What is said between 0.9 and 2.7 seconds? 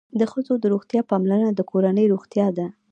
پاملرنه د کورنۍ روغتیا ده.